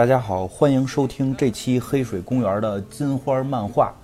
[0.00, 3.94] 大家好，欢迎收听这期黑水公园的金花漫画。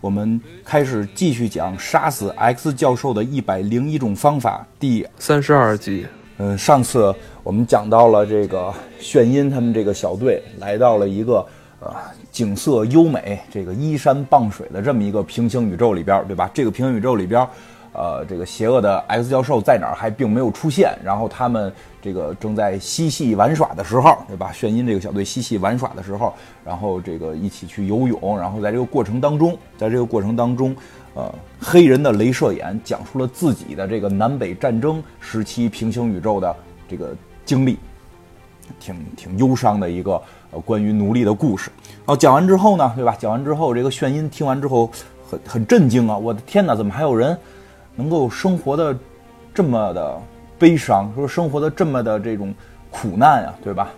[0.00, 6.06] 我们开始继续讲杀死 X 教授的一百零一种方法第三十二集。
[6.38, 7.12] 嗯，上次
[7.42, 11.44] 我们讲到了这个炫音他们这个小队来到了一个
[11.80, 11.92] 呃
[12.30, 16.48] 景色优美、这个依山傍水的这么一个平行宇宙里边，对吧？
[16.54, 17.44] 这个平行宇宙里边。
[18.00, 24.50] 呃，这个邪恶的 X 教授在哪儿还并没有出现，然后他们这个正在嬉戏玩耍的时候，对吧？
[24.52, 26.32] 炫音这个小队嬉戏玩耍的时候，
[26.64, 30.74] 然后这个一起去游泳，然后在这个过程当中，在这个过程当中，
[31.12, 36.56] 呃，黑人的镭射眼讲述了自己的这个南北战争时期平行宇宙的
[36.88, 37.78] 这个经历，
[38.78, 40.12] 挺挺忧伤的一个
[40.52, 41.70] 呃关于奴隶的故事。
[41.98, 43.14] 然后讲完之后呢，对吧？
[43.18, 44.90] 讲完之后，这个炫音听完之后
[45.30, 46.16] 很很震惊啊！
[46.16, 47.36] 我的天哪，怎么还有人？
[47.96, 48.96] 能够生活的
[49.52, 50.20] 这么的
[50.58, 52.54] 悲伤，说生活的这么的这种
[52.90, 53.90] 苦难啊，对吧？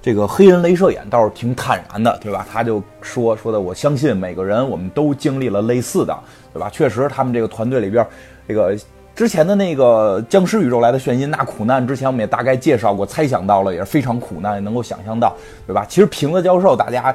[0.00, 2.46] 这个黑人镭射眼倒是挺坦然的，对吧？
[2.50, 6.16] 他就说说的，我相信每个人我们都经历了类似的，
[6.52, 6.70] 对吧？
[6.70, 8.06] 确实，他们这个团队里边，
[8.46, 8.76] 这个
[9.14, 15.34] 之前的那个僵尸宇宙来的炫音，那苦难之前我们也大概介绍过，猜想到了也是非常苦难，能够想象到，
[15.66, 15.84] 对吧？
[15.88, 17.14] 其实瓶子教授，大家。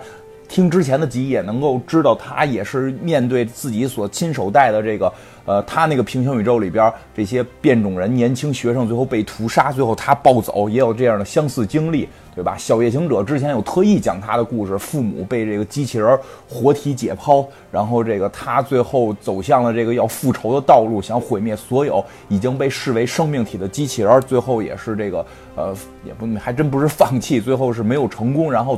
[0.51, 5.11] 听之前的集也能够知道，他也是面对自己所亲手带的这个，
[5.45, 12.57] 呃，他那个平行宇宙里边这些变种人年轻学生最后被屠杀，最后他暴走，也有这样的相似经历，对吧？
[12.57, 28.77] 小夜行者之前有特意讲他的故事，父母被这个机器人活体解剖，然后这个他最后走向了这个要复仇的道路，想毁灭所有已经被视为生命体的机器人，最后也是这个，呃，也不还真不是放弃，最后是没有成功，然后。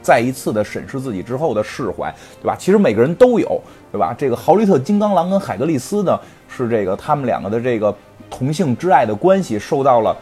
[0.00, 2.56] 再一次的审视自己之后的释怀，对吧？
[2.58, 3.60] 其实每个人都有，
[3.92, 4.14] 对吧？
[4.16, 6.18] 这个豪利特金刚狼跟海格力斯呢，
[6.48, 7.94] 是这个他们两个的这个
[8.30, 10.16] 同性之爱的关系受到了，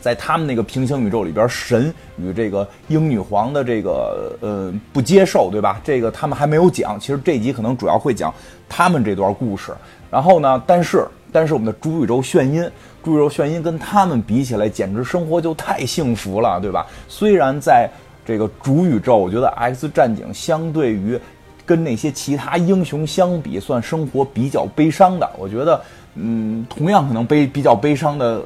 [0.00, 5.80] 在他们那个平行宇宙里边，神与这个英女皇的这个呃不接受，对吧？
[5.84, 8.32] 这个他们还没有讲，其实这集可能主要会讲
[8.68, 9.72] 他们这段故事。
[10.10, 12.70] 然后呢，但是但是我们的主宇宙炫音，
[13.02, 16.86] 主宇宙炫音跟他们比起来，简直生活就太幸福了，对吧？
[17.08, 17.90] 虽然在
[18.24, 21.18] 这个主宇宙，我觉得 X 战警相对于
[21.66, 25.30] 跟那些其他英雄相比，算生活比较悲伤的。
[25.38, 25.80] 我觉得，
[26.14, 28.42] 嗯，同样可能悲比较悲伤的。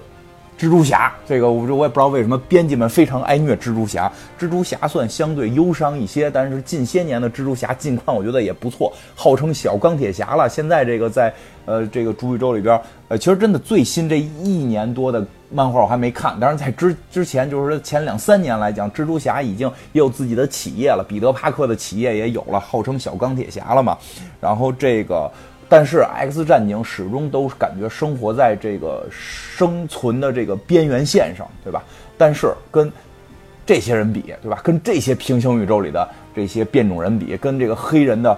[0.58, 4.10] 蜘蛛侠，这个我我也不知道为什么编辑们非常爱虐蜘蛛侠。
[4.36, 10.48] 蜘蛛侠算相对忧伤一些，但是近些年的蜘蛛侠近况我觉得也不错，号称小钢铁侠了。
[10.48, 11.32] 现在这个在
[11.64, 23.96] 呃这个主宇宙里边，呃其实真的最新这一年多的漫画我还没看，但是在之之前就是前两三年来讲，蜘蛛侠已经也有自己的企业了，彼得帕克的企业也有了，号称小钢铁侠了嘛。
[24.40, 25.30] 然后这个。
[25.70, 31.84] 但是 X 战警始终都感觉生活在这个生存的这个边缘线上，对吧？
[32.16, 32.90] 但是跟
[33.66, 34.58] 这些人比，对吧？
[34.64, 38.34] 跟这些平行宇宙里的这些变种人比，跟这个黑人的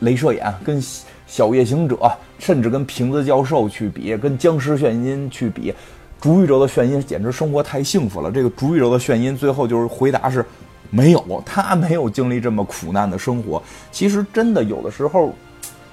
[0.00, 0.82] 镭射眼，跟
[1.26, 5.74] 小夜行者，甚至跟瓶子教授去比，跟僵尸炫音去比，
[6.22, 8.30] 主宇宙的炫音简直生活太幸福了。
[8.30, 10.46] 这个主宇宙的炫音最后就是回答是
[10.88, 13.60] 没有，他没有经历这么苦难的生活。
[13.90, 15.34] 其实真的有的时候。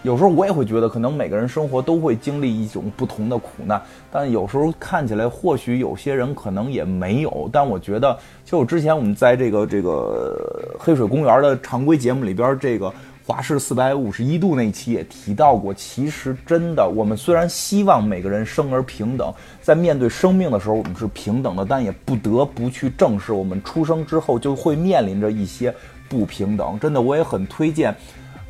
[0.01, 7.49] 有时候我也会觉得，可能每个人生活都会经历一种不同的苦难，但有时候看起来，或许有些人可能也没有。
[7.51, 12.89] 但我觉得，就之前我们在这个这个黑水公园的常规节目里边，这个
[13.29, 19.31] 华氏四百五十一度那一期也提到过，其实真的，我们虽然希望每个人生而平等，
[19.61, 25.71] 在面对生命的时候我们是平等的，但也不得不去正视我们出生之后就会面临着一些
[26.09, 26.79] 不平等。
[26.79, 27.95] 真的，我也很推荐。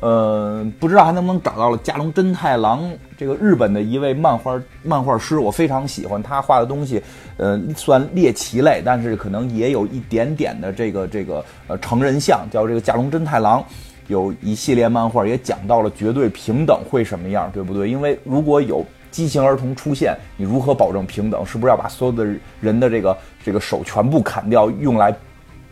[0.00, 7.02] 呃，不知道还能不能找到了加龙真太郎这个日本的一位漫画漫画师，我非常喜欢他画的东西。
[7.36, 13.62] 呃，算猎奇类，但是可能也有一点点的这个这个呃成人像，叫这个加龙真太郎，
[14.10, 17.88] 有一系列漫画也讲到了绝对平等会什么样，对不对？
[17.88, 21.46] 因为如果有畸形儿童出现，你如何保证平等？
[21.46, 22.26] 是不是要把所有的
[22.60, 25.14] 人的这个这个手全部砍掉，用来？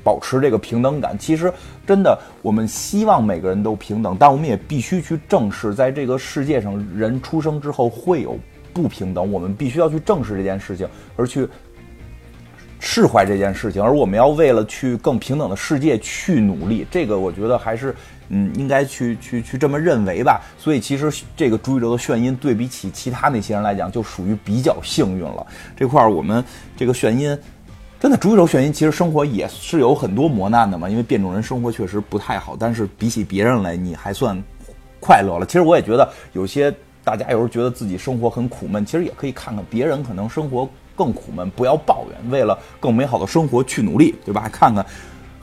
[0.04, 1.52] 保持这个平等感，其实
[1.86, 8.38] 真的，我们希望每个人都平等，但我们也必须去正视，在这个世界上，人出生之后会有
[8.72, 11.46] 不平等，我们必须要去正视这件事情，而去
[12.78, 17.94] 释怀这件事情，而我们要为了去更平等的世界去努力，这个我觉得还是
[18.28, 20.40] 嗯，应该去去去这么认为吧。
[20.58, 25.46] 所以，其实这个朱宇宙的炫音对比起其他那些人来讲，就属于比较幸运了。
[25.76, 26.44] 这块儿我们
[26.76, 27.38] 这个炫音。
[28.00, 32.56] 真的，主宇宙眩晕其实生活也是有很多磨难的嘛，因为变种人生活确实不太好。
[32.56, 34.40] 但是比起别人来，你还算
[35.00, 35.44] 快乐了。
[35.44, 36.72] 其实我也觉得，有些
[37.02, 44.48] 大家有时候觉得自己生活很苦闷，其实也可以看看别人可能生活更苦闷，不要抱怨，为了更美好的生活去努力，对吧？
[44.48, 44.86] 看看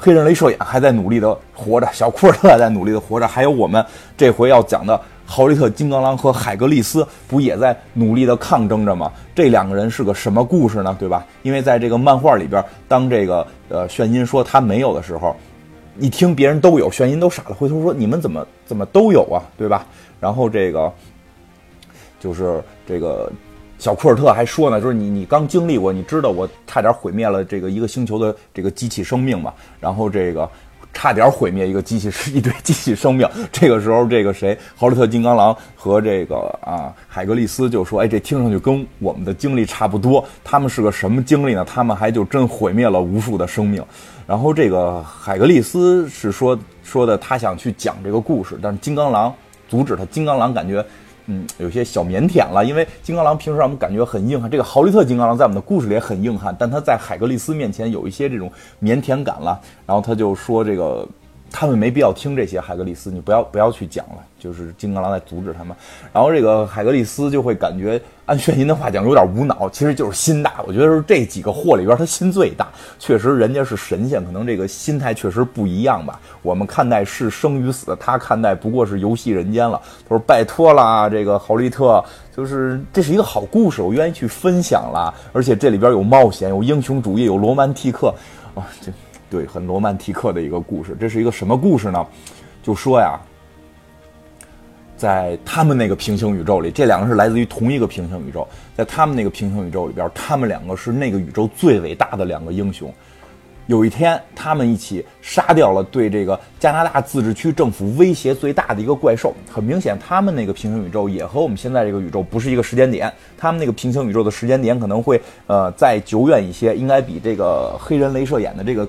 [0.05, 3.83] 黑人镭射眼还在努力的活着，小库尔特在努力的活着，还有我们
[4.15, 9.11] 这回要讲的豪利特金刚狼和海格力斯，不也在努力的抗争着吗？
[9.33, 10.95] 这两个人是个什么故事呢？
[10.99, 11.25] 对吧？
[11.41, 15.35] 因为在这个漫画里边，当这个呃炫音说他没有的时候。
[15.97, 19.87] 一听别人都有，玄音都傻了，回头说你们怎么怎么都有啊，对吧？
[20.19, 20.91] 然后这个
[22.19, 23.31] 就是这个
[23.85, 29.53] 小库尔特还说呢，就是你你刚经历过，你知道我差点毁灭了这个一个星球的这个机器生命嘛？
[29.79, 30.49] 然后这个
[30.91, 33.29] 差点毁灭一个机器是一堆机器生命。
[33.51, 40.25] 这个时候，这个谁，豪利特金刚狼和这个啊海格力斯就说，哎，这听上去跟我们的经历差不多。
[40.43, 41.63] 他们是个什么经历呢？
[41.63, 43.85] 他们还就真毁灭了无数的生命。
[44.25, 49.31] 然后这个海格力斯是说说的，他想去讲这个故事，但是金刚狼
[49.69, 50.03] 阻止他。
[50.05, 50.83] 金刚狼感觉，
[51.27, 54.49] 嗯，有些小腼腆了，因为金刚狼平时让我们感觉很硬汉。
[54.49, 58.51] 这个豪利特金刚狼在我们的故事里也很硬汉，但他在海格力斯面前有一些这种
[58.81, 59.59] 腼腆感了。
[59.85, 61.07] 然后他就说这个。
[61.57, 64.17] 他们没必要听这些，海格力斯，你不要不要去讲了。
[64.37, 65.75] 就是金刚狼在阻止他们，
[66.13, 70.55] 然后这个海格力斯就会感觉，按炫音的话讲，有点无脑，其实就是心大。
[70.67, 72.67] 我觉得是这几个货里边，他心最大。
[72.99, 76.19] 确实，人家是神仙，可能这个心态确实不一样吧。
[76.43, 79.81] 我们看待是生与死，他看待不过是游戏人间了。
[80.03, 82.03] 他说：“拜托啦，这个豪利特，
[82.35, 85.11] 就是这是一个好故事，我愿意去分享了。
[85.31, 88.13] 而且这里边有冒险，有英雄主义，有罗曼蒂克，
[88.53, 88.91] 啊，这。”
[89.35, 90.95] 对，很罗曼蒂克的一个故事。
[90.97, 92.07] 这是一个什么故事呢？
[92.63, 93.19] 就说呀，
[94.95, 98.47] 在他们那个平行宇宙里，这两个是来自于同一个平行宇宙。
[98.77, 102.89] 在他们那个平行宇宙里边，他们两个是那个宇宙最伟大的两个英雄。
[103.67, 109.33] 有一天，他们一起杀掉了对这个加拿大自治区政府威胁最大的一个怪兽。
[109.51, 113.11] 很明显，他们那个平行宇宙也和我们现在这个宇宙不是一个时间点。
[113.37, 118.87] 他们那个平行宇宙的时间点可能会呃再久远一些，应该比这个黑人镭射眼的这个。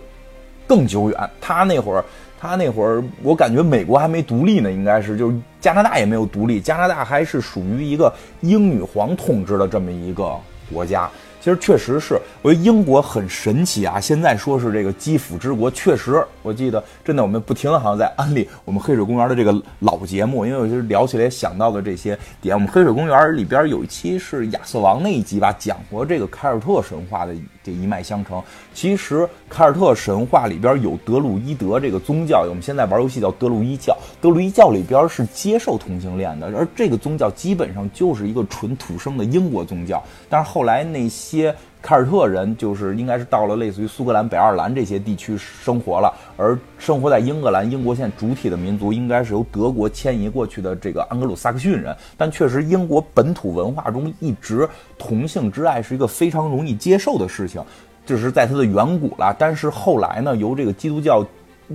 [0.67, 2.05] 更久远，他那会儿，
[2.41, 10.35] 他那会儿，我感觉美国还没独立呢，应该是，就是加拿大也没有独立，加拿大还是属于一个英女皇统治的这么一个
[10.73, 11.09] 国家。
[11.47, 14.01] 其实确实是，我觉得英国很神奇啊。
[14.01, 22.53] 现在说是这个基辅之国，确实，我记得真的，我们不停的好像在安利我们黑水公园的这个老节目，因为我就聊起来想到的这些点。
[22.53, 27.33] 我们黑水公园里边有一期是亚瑟王那一集吧，讲过这个凯尔特神话的
[27.63, 28.43] 这一脉相承。
[28.75, 33.97] 其实凯尔特神话里边有德鲁伊德这个宗教，我们现在玩游戏叫德鲁伊教。
[34.21, 40.03] 德鲁伊教里边是接受同性恋的，而这个宗教基本上就是一个纯土生的英国宗教。
[40.29, 51.97] 但是后来那些些凯尔特人就是应该是到了类似于苏格兰、北爱尔兰这些地区生活了，而生活在英格兰、英国现在主体的民族应该是由德国迁移过去的这个安格鲁萨克逊人。
[52.17, 54.69] 但确实，英国本土文化中一直
[54.99, 57.63] 同性之爱是一个非常容易接受的事情，
[58.05, 59.37] 这是在它的远古了。
[59.39, 61.25] 但是后来呢，由这个基督教。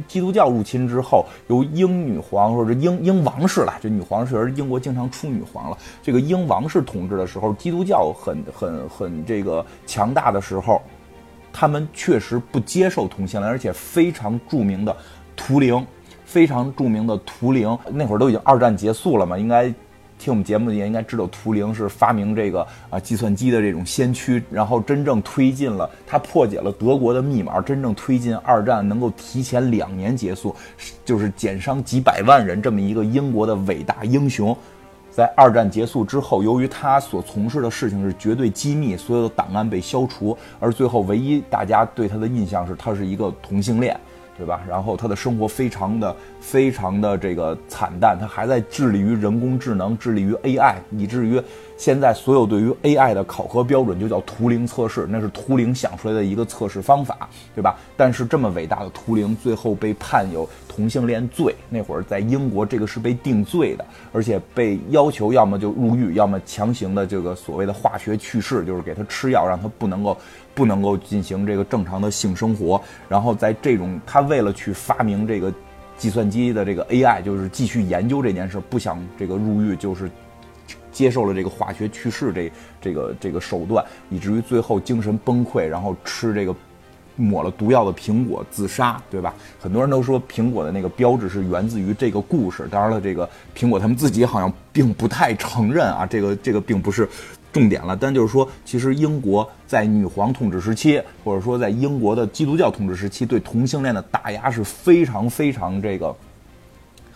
[0.08, 5.78] 基督教入侵之后，由英女皇或者英英王室了，这女皇是英国经常出女皇了。
[6.02, 10.82] 这个英王室统治的时候，基督教很很很这个强大的时候，
[11.52, 14.96] 他们确实不接受同性恋，而且非常著名的
[15.36, 15.86] 图灵，
[16.26, 19.74] 非常著名的图灵，那会儿都已经二战结束了嘛，应该。
[20.22, 30.56] 听我们节目的也应该知道，图灵是发明这个啊计算机的这种先驱，然后真正推进了，他破解了德国的密码，真正推进二战能够提前两年结束，
[31.04, 34.56] 就是减伤几百万人这么一个英国的伟大英雄，
[35.10, 44.00] 在二战结束之后，由于他所从事的事情是绝对机密，所有的档案被消除，而最后唯一大家对他的印象是他是一个同性恋。
[44.42, 44.60] 对吧？
[44.68, 51.40] 然后他的生活非常的、非常的这个惨淡，他还在致力于人工智能，致力于 AI，以至于。
[51.82, 57.76] 现在所有对于 AI 的考核标准就叫图灵测试，那是图灵想出来的一个测试方法，对吧？
[57.98, 63.84] 但是这么伟大的图灵最后被判有同性恋罪，那会儿在英国这个是被定罪的，
[64.14, 70.16] 而且被要求要么就入狱，要么强行的这个所谓的化学去世，就是给他吃药让他不能够
[70.54, 72.80] 不能够进行这个正常的性生活。
[73.10, 75.52] 然后在这种他为了去发明这个
[75.98, 80.08] 计算机的这个 AI，就是继续研究这件事，不想这个入狱，就是。
[80.92, 86.56] 接受了这个化学去世这这个这个手段，以至于最后精神崩溃，然后吃这个
[87.16, 89.34] 抹了毒药的苹果自杀，对吧？
[89.60, 92.68] 很多人都说苹果的那个标志是源自于这个故事。
[92.72, 97.08] 当然了，这个苹果他们自己好像并不太承认啊，这个这个并不是
[97.52, 97.96] 重点了。
[97.96, 106.16] 但就是说，其实英国在女皇统治时期，或者说在英国的基督教统治时期，对同性恋的打压是非常非常这个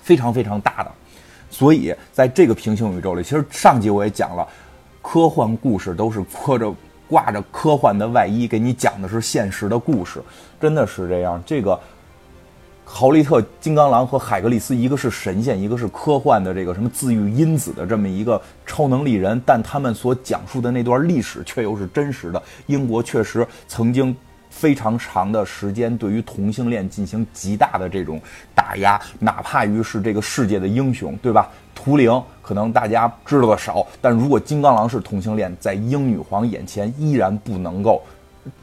[0.02, 0.92] 非常非常大的。
[1.58, 4.46] 所以，在这个平行宇宙里，其实上集我也讲了，
[5.02, 6.76] 科幻故事都是拖着
[7.08, 10.22] 挂着科幻的外衣，给你讲的是现实的故事，
[10.60, 11.42] 真的是这样。
[11.46, 11.80] 这个
[12.84, 22.44] 豪利特金刚狼和海格力斯，一个是神仙，一个是科幻的这个什么自愈因子的这么一个超能力人，但他们所讲述的那段历史却又是真实的。
[22.66, 24.14] 英国确实曾经。
[24.56, 28.22] 非常长的时间，对于同性恋进行极大的这种
[28.56, 31.50] 打压，哪怕于是这个世界的英雄，对吧？
[31.76, 38.02] 图灵可能大家知道的少，但如果金刚狼是同性恋，在英女皇眼前依然不能够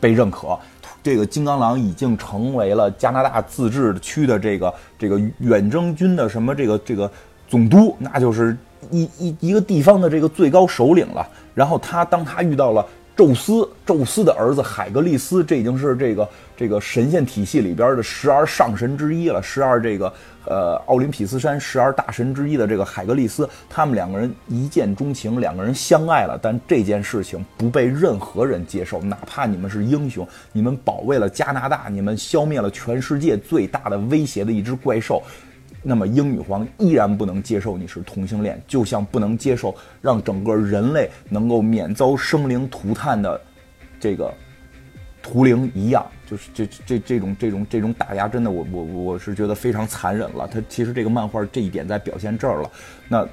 [0.00, 0.58] 被认可。
[1.02, 7.10] 这个金刚狼已经成为了加拿大自治区的这个这个远征军的什么这个这个
[7.46, 8.56] 总督，那就是
[8.90, 11.28] 一一一个地方的这个最高首领了。
[11.54, 12.84] 然后他当他遇到了。
[13.14, 19.42] 宙斯，宙斯的儿子海格力斯，这已经是这个这个神仙体系里边的十二上神之一了。
[19.42, 20.12] 十二这个
[20.46, 26.38] 呃奥林匹斯山十二大神之一的这个海格力斯，他们两个人一见钟情，两个人相爱了。
[26.42, 35.22] 但这件事情不被任何人接受，哪怕你们是英雄，你们保卫了加拿大，你们消灭了全世界最大的威胁的一只怪兽。
[35.82, 43.40] 那么英女皇依然不能接受你是同性恋，就像不能接受让整个人类能够免遭生灵涂炭的
[43.98, 44.32] 这个
[45.22, 50.46] 图灵一样，就是这这这种这种这种打压，真的我我我是觉得非常残忍了。
[50.46, 52.70] 他其实这个漫画这一点在表现这儿了。
[53.08, 53.26] 那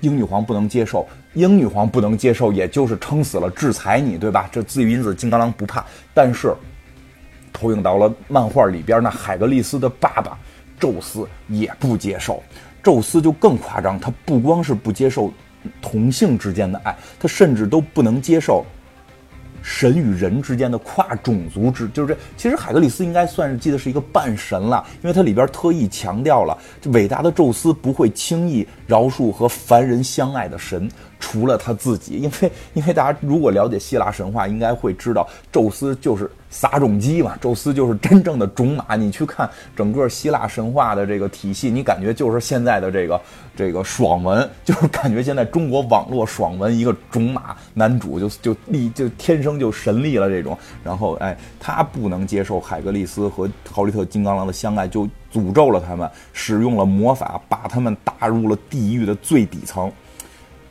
[0.00, 4.48] 英女皇不能接受，英女皇不能接受，也就是撑死了制裁你，对吧？
[4.52, 5.84] 这自愈因子金刚狼不怕，
[6.14, 6.54] 但是
[7.52, 10.38] 投影到了漫画里边，那海格力斯的爸爸。
[10.80, 12.42] 宙斯也不接受，
[12.82, 15.30] 宙斯就更夸张，他不光是不接受
[15.82, 18.64] 同性之间的爱，他甚至都不能接受
[19.62, 22.18] 神与人之间的跨种族之，就是这。
[22.34, 30.90] 其实海格力斯应该算是记得是一个半神了，因为他里边特意强调了，这伟大的宙斯不会轻易饶恕和凡人相爱的神。
[31.20, 38.96] 除了他自己，因为因为大家如果了解希腊神话，应该会知道，宙斯就是撒种机嘛，宙斯就是真正的种马。
[38.96, 43.20] 你去看整个希腊神话的这个体系，你感觉就是现在的这个
[43.54, 50.56] 这个爽文， 就是感觉现在中国网络爽文一个种马男主就就立就天生就神力了这种。
[50.82, 59.92] 然后哎，他不能接受海格力斯和豪利特金刚狼的相爱，就诅咒了他们，使用了魔法，把他们打入了地狱的最底层。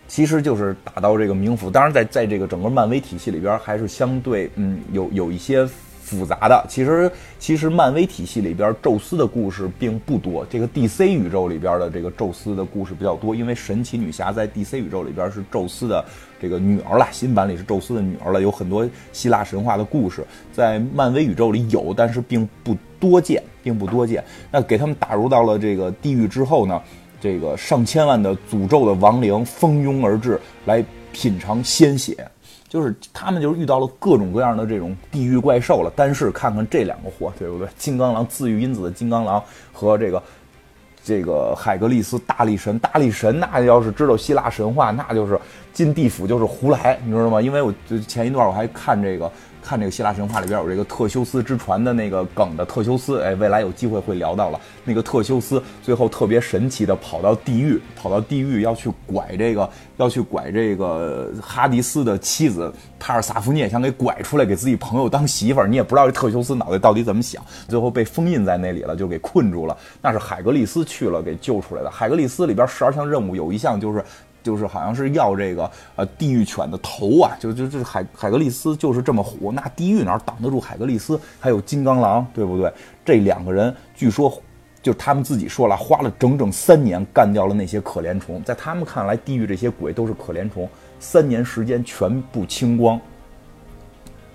[0.10, 5.66] 其实就是打到这个冥府，当然在在这个整个漫威体系里边还是相对嗯有有一些
[6.02, 6.66] 复杂的。
[6.68, 16.04] 其实其实漫威体系里边宙斯的故事并不多，这个 DC 宇宙里边的这个宙斯的故事比较多，因为神奇女侠在 DC 宇宙里边是宙斯的
[16.42, 24.24] 这个女儿了，新版里是宙斯的女儿了，有很多希腊神话的故事在漫威宇宙里有，但是并不多见，并不多见。
[24.50, 26.82] 那给他们打入到了这个地狱之后呢？
[27.20, 32.16] 这个上千万的诅咒的亡灵蜂拥而至，来品尝鲜血，
[32.68, 35.92] 就是他们就是遇到了各种各样的这种地狱怪兽了。
[35.96, 37.68] 但是看看这两个货，对不对？
[37.78, 40.24] 金刚狼自愈因子的金刚狼和这个
[41.04, 45.40] 这个海格力斯大力神，大力神那要是知道希腊神话，那就是
[45.74, 47.42] 进地府就是胡来，你知道吗？
[47.42, 49.32] 因为我就前一段我还看这个。
[49.70, 54.60] 看这个希腊神话里边有这个特修斯之船的那个梗的特修斯，哎，未来有机会会聊到了。
[54.84, 65.68] 那个特修斯最后特别神奇的跑到地狱，跑到地狱要去拐这个，要去拐这个哈迪斯的妻子帕尔萨福涅，想给拐出来给自己朋友当媳妇儿。
[65.68, 69.78] 你也不知道这特修斯脑袋到底怎么想，最后被封印在那里了，就给困住了。
[70.02, 71.92] 那是海格力斯去了给救出来的。
[71.92, 74.04] 海格力斯里边十二项任务有一项就是。
[74.42, 81.20] 就是好像是要这个呃地狱犬的头啊，就就就海海格力斯就是这么虎，那地狱哪挡得住海格力斯？
[81.40, 82.72] 还有金刚狼，对不对？
[83.04, 84.42] 这两个人据说，
[84.82, 90.70] 就他们自己说了，花了整整三年干掉了那些可怜虫，在他们看来，地狱这些鬼都是可怜虫，
[91.00, 93.00] 三年时间全部清光。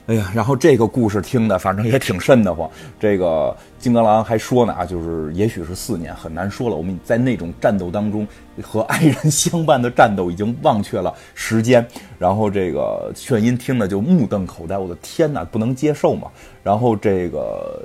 [0.06, 2.70] 哎呀，然后这个故事听的反正也挺瘆得慌。
[3.00, 6.76] 这个金刚狼还说呢啊，就是也许是四年，很难说了。
[6.76, 8.28] 我们在那种战斗当中
[8.60, 11.86] 和爱人相伴的战斗，已经忘却了时间。
[12.18, 16.28] 然后这个炫音听的就目瞪口呆，我的天哪，不能接受嘛。
[16.62, 17.82] 然后这个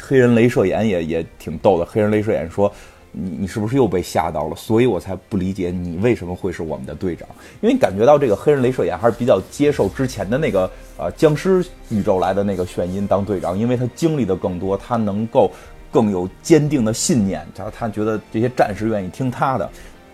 [0.00, 2.72] 黑人镭射眼也也挺逗的，黑人镭射眼说。
[3.16, 4.56] 你你是不是又被吓到了？
[4.56, 7.28] 所以我才不理解你为什么会是我们的队长，
[7.60, 10.68] 因为感觉到这个黑人镭射眼还是比较接受之前的那个
[10.98, 15.50] 呃僵尸宇宙来的那个炫音当队长，因为他经历的更多，他能够
[15.92, 19.70] 更有坚定的信念，他他觉得这些战士愿意听他的。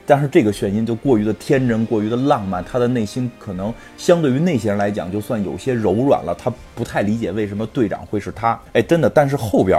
[0.07, 8.61] 但是这个炫音就过于的天真，过于的浪漫，他的内心可能相对于那些人来讲，就算有些柔软了，他不太理解为什么队长会是他。
[8.73, 9.79] 哎，真的，但是后边。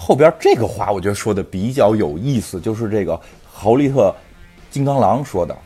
[0.00, 4.14] 后边这个话我觉得说的比较有意思，就是这个豪利特
[4.70, 5.56] 金刚狼说的，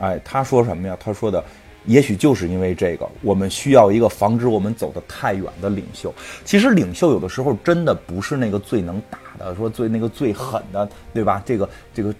[0.00, 0.96] 哎，他说什么呀？
[0.98, 1.42] 他说的，
[1.86, 6.12] 也许就是因为这个，我们需要一个防止我们走得太远的领袖。
[6.44, 11.40] 其实领袖有的时候真的不是那个最能打的，说最那个最狠的，对吧？
[11.46, 12.12] 这个这个。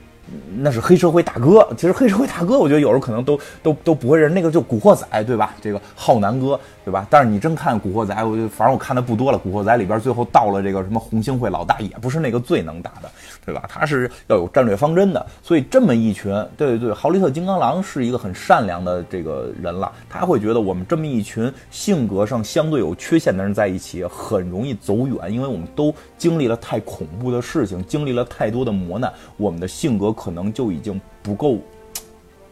[0.60, 5.54] 那是黑社会大哥，其实黑社会大哥，我觉得有时候可能都都都不会认那个就古惑仔，对吧？
[5.60, 7.06] 这个浩南哥，对吧？
[7.08, 9.38] 但是你真看古惑仔，我就反正我看的不多了。
[9.38, 13.10] 古惑仔里边最后到了这个什么红星会老大，也不是那个最能打的，
[13.46, 13.64] 对吧？
[13.68, 15.24] 他是要有战略方针的。
[15.42, 30.12] 所以这么一群，对对对，豪利特金刚狼是一个很善良的这个人了，他会觉得我们这么一群性格上相对有缺陷的人在一起，很容易走远，因为我们都经历了太恐怖的事情，经历了太多的磨难，我们的性格。
[30.18, 31.58] 可能就已经不够，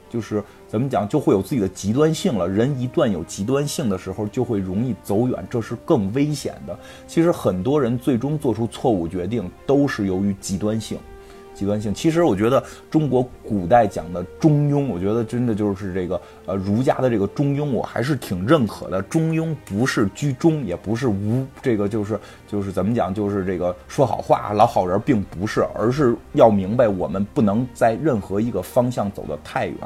[0.08, 2.46] 就是怎么讲，就会有自己的极端性了。
[2.46, 6.78] 人一旦有极端性的时候，就会容易走远，这是更危险的。
[7.08, 10.96] 其实很多人最终做出错误决定，都是由于极端性。
[11.56, 19.00] 极端性，其实我觉得中国古代讲的中庸，我觉得真的就是这个呃儒家的这个中庸，我还是挺认可的。
[19.00, 29.76] 中庸不是居中，也不是无这个就是就是怎么讲，就是这个说好话老好人，并不是，而是要明白我们不能在任何一个方向走得太远。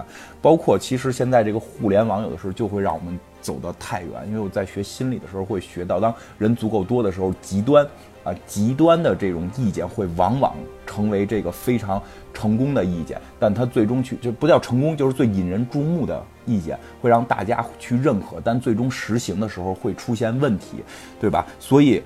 [0.42, 7.86] 包括其实现在这个互联网有的时候就会让我们走得太远，因为我在学心理的时候会学到，当人足够多的时候，极端。
[8.22, 10.54] 啊，极端的这种意见会往往
[10.86, 12.00] 成为这个非常
[12.34, 20.84] 成功的意见，但它最终去就不叫成功，就是最引人注目的意见，会让大家去认可，但最终实行的时候会出现问题，
[21.18, 21.46] 对吧？
[21.58, 22.02] 所以，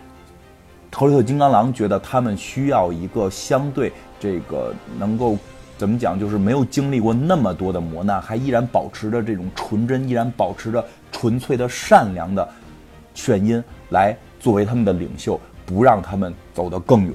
[0.88, 5.37] 头里头金刚狼觉得他们需要一个相对这个能够
[5.76, 12.47] 怎么讲，就是没有经历过那么多的磨难，还依然保持着这种纯真，依然保持着纯粹的善良的
[13.14, 15.40] 炫音来作为他们的领袖。
[15.66, 17.14] 不让他们走得更远。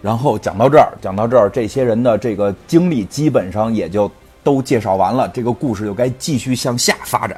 [0.00, 4.08] 然后讲到这儿，讲到这儿，这些人的这个经历基本上也就
[4.44, 5.28] 都介绍完了。
[5.30, 7.36] 这个故事就该继续向下发展。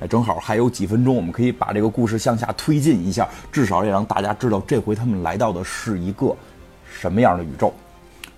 [0.00, 6.34] 哎，正好还有几分钟，我们可以把这个故事向下推进一下，至少也让大家知道这回他们来到的是一个
[6.92, 7.72] 什么样的宇宙。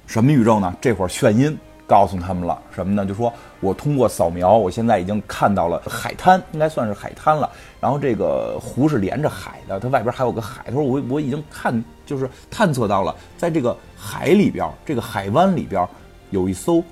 [0.06, 0.76] 什么宇宙呢？
[0.78, 3.04] 这会儿炫音告诉他们了什么呢？
[3.06, 3.32] 就说。
[3.60, 7.50] 我通过扫描，我现在已经看到了海滩，应该算是海滩了。
[7.80, 10.62] 然后这个湖是连着海的，它外边还有个海。
[10.66, 15.88] 他说我我已经看就是探测到了，在这个海里边，这个海湾里边
[16.30, 16.84] 有一艘，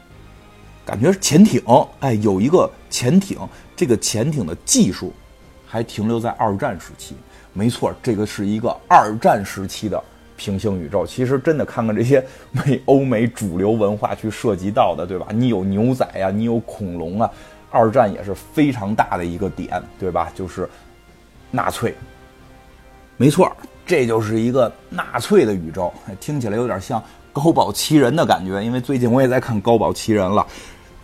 [0.87, 1.63] 感觉是潜艇。
[2.01, 3.39] 哎，有一个潜艇，
[3.77, 5.13] 这个潜艇的技术
[5.67, 7.15] 还停留在二战时期。
[7.53, 10.03] 没错，这个是一个二战时期的。
[10.45, 15.29] 平行宇宙，其实真的看看这些 美欧美主流文化去涉及到的，对吧？
[15.31, 17.31] 你有牛仔呀，你有恐龙啊，
[17.71, 20.31] 二战也是非常大的一个点，对吧？
[20.35, 20.69] 就是
[21.51, 21.95] 纳粹，
[23.17, 23.51] 没错，
[23.87, 27.03] 这就是一个纳粹的宇宙，听起来有点像
[27.33, 30.47] 高保奇人的感觉，因为最近我也在看高保奇人了。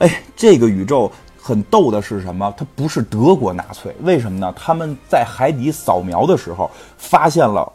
[0.00, 2.52] 哎，这个宇宙很逗的是什么？
[2.58, 4.52] 它不是德国纳粹，为什么呢？
[4.54, 7.72] 他们在海底扫描的时候发现了。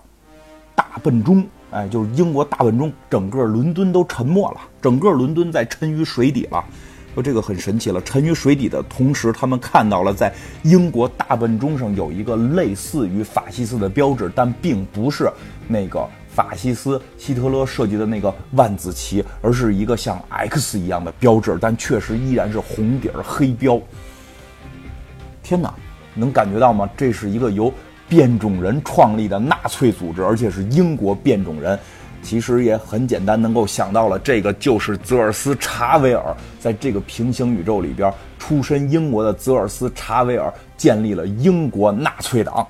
[0.75, 6.63] 大笨钟，哎，就是英国大笨钟，整个伦敦都沉没了，整个伦敦在沉于水底了。
[7.13, 10.33] 说这个很神奇了，沉于水底的同时，他们看到了在
[10.63, 15.31] 英国大笨钟上有一个类似于法西斯的标志，但并不是
[15.65, 23.79] 那个法西斯希特勒设计的那个万字旗，而是一个像 X 一样的标志，但确实依然是红底儿黑标。
[25.41, 25.73] 天哪，
[26.15, 26.89] 能感觉到吗？
[26.97, 27.71] 这是一个由。
[28.07, 31.77] 变种人创立的纳粹组织，而且是英国变种人，
[32.21, 42.65] 其实也很简单，能够想到了，这个就是泽尔斯查维尔在这个平行宇宙里边，出身英国的泽尔斯查维尔建立了英国纳粹党。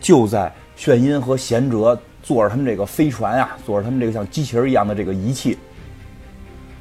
[0.00, 5.56] 就在炫音和贤哲坐着他们这个飞船呀，坐着他们这个像机器人一样的这个仪器，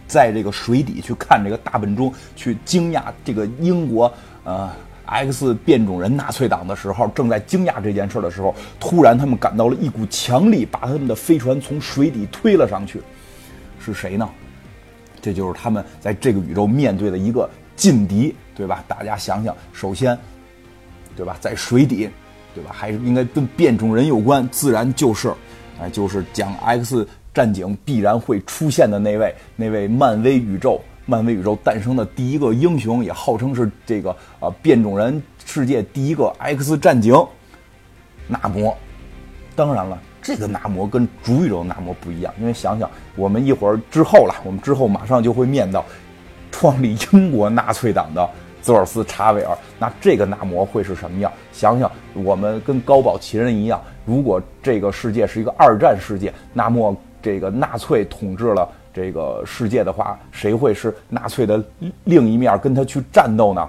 [0.08, 4.70] 在这个水底去看这个大笨钟，去惊讶这个英国呃。
[5.06, 13.02] X 变种人纳粹党的时候，正在惊讶这件事的时候，突然他们感到了一股强力，把他们的飞船从水底推了上去。
[13.80, 14.30] 是谁呢？
[15.22, 18.84] 这就是他们在这个宇宙面对的一个劲敌，对吧？
[18.88, 20.18] 大家想想，首先，
[21.16, 22.10] 对吧，在水底，
[22.56, 22.72] 对吧？
[22.74, 25.34] 还是应该跟变种人有关，自然就是，
[25.82, 30.82] 哎，就是讲 X 战警必然会出现的那位，那位漫威宇宙。
[31.06, 37.14] 漫威宇宙诞生的第一个英雄，也号称是这个啊变种人世界第一个 X 战警，
[38.28, 38.76] 纳摩。
[39.56, 45.84] 当然了，这个纳摩跟主宇宙纳摩不一样，因为想想我们一会儿之后了，我们之后马上就会面到
[46.52, 48.28] 创立英国纳粹党的
[48.62, 51.32] 泽尔斯查韦尔，那这个纳摩会是什么样？
[51.52, 58.68] 想想我们跟高保奇人一样，如果这个世界是一个二战世界，那么这个纳粹统治了。
[58.94, 61.64] 这个世界的话，谁会是纳粹的
[62.04, 63.68] 另一面跟他去战斗呢？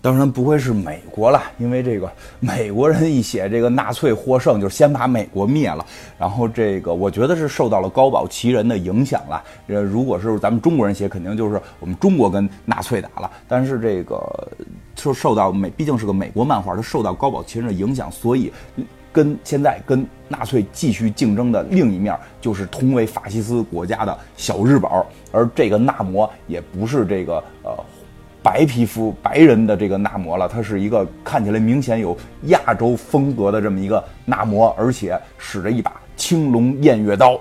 [0.00, 5.84] 当然不会是美国了，因为这个美国人一写这个纳粹获胜，就先把美国灭了。
[6.16, 9.42] 然后这个我觉得是受到了高保奇人的影响了。
[9.66, 13.28] 呃，如果是咱们中国人写，肯定就是我们中国跟纳粹打了。
[13.48, 14.22] 但是这个
[14.94, 18.52] 受受到美，毕竟是个美国漫画，它受到高保奇人的影响，所以
[19.12, 24.90] 跟现在跟纳粹继续竞争的另一面，就是同为法西斯国家的小日本。
[25.32, 27.74] 而这个纳摩也不是这个呃。
[28.40, 37.38] 白皮肤白人的这个纳摩了，他是一个看起来明显有亚洲风格的这么一个纳摩，而且使着一把青龙偃月刀。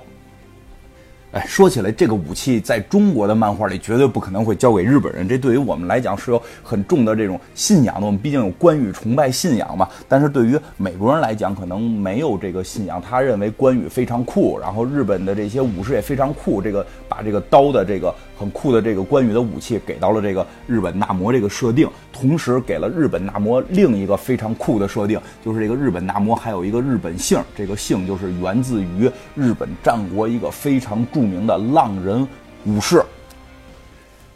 [1.34, 8.06] 哎，说起来，这个武器在中国的漫画里绝对不可能会交给日本人，这对于我们来讲是有很重的这种信仰的。
[8.06, 9.90] 我们毕竟有关羽崇拜信仰嘛。
[10.08, 13.02] 但是对于美国人来讲，可能没有这个信仰。
[13.02, 16.62] 他认为关羽非常酷，然后日本的这些武士也非常酷。
[16.62, 30.98] 这个把这个刀的这个很酷的这个关羽的武器给到了这个日本纳摩这个设定，同时给了日本纳摩另一个非常酷的设定，就是这个日本纳摩还有一个日本姓，这个姓就是源自于日本战国一个非常。
[31.14, 32.28] 著名的浪人
[32.66, 33.04] 武士，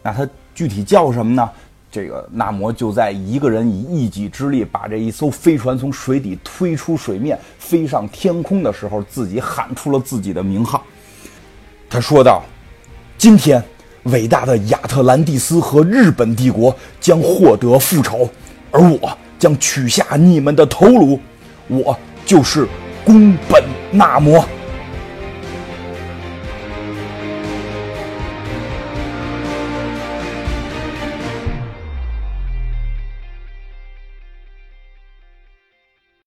[0.01, 1.47] 那他具体叫什么呢？
[1.91, 10.83] 这个纳摩就在一个人以一己之力把这一艘飞船从水底推出水面，飞上天空的时候，自己喊出了自己的名号。
[11.89, 12.41] 他说道
[13.15, 13.63] ：“今天，
[14.03, 18.29] 伟大的亚特兰蒂斯和日本帝国将获得复仇，
[18.71, 21.19] 而我将取下你们的头颅。
[21.67, 22.67] 我就是
[23.05, 24.43] 宫本纳摩。”